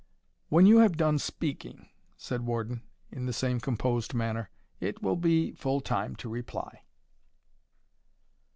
[0.49, 5.51] "When you have done speaking," said Warden, in the same composed manner, "it will be
[5.51, 6.85] full time to reply."